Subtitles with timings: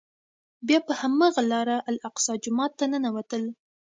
[0.67, 3.43] بیا په هماغه لاره الاقصی جومات ته ننوتل.